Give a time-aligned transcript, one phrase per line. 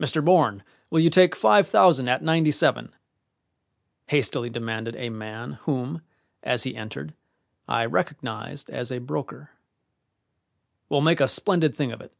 [0.00, 0.24] "Mr.
[0.24, 2.92] Bourne, will you take five thousand at ninety seven?"
[4.08, 6.02] hastily demanded a man whom,
[6.42, 7.14] as he entered,
[7.68, 9.52] I recognized as a broker.
[10.88, 12.12] "We'll make a splendid thing of it."